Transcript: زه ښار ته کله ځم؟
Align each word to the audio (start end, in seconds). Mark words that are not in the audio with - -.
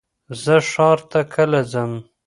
زه 0.43 0.55
ښار 0.71 0.99
ته 1.11 1.19
کله 1.33 1.59
ځم؟ 1.71 1.91